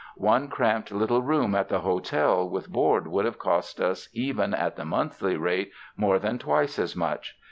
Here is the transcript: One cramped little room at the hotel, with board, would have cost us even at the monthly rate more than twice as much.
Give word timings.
One 0.17 0.47
cramped 0.47 0.91
little 0.91 1.21
room 1.21 1.53
at 1.53 1.69
the 1.69 1.81
hotel, 1.81 2.49
with 2.49 2.71
board, 2.71 3.05
would 3.05 3.23
have 3.25 3.37
cost 3.37 3.79
us 3.79 4.09
even 4.13 4.51
at 4.55 4.75
the 4.75 4.83
monthly 4.83 5.37
rate 5.37 5.71
more 5.95 6.17
than 6.17 6.39
twice 6.39 6.79
as 6.79 6.95
much. 6.95 7.37